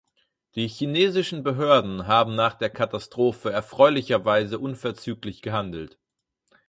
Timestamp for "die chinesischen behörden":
0.55-2.07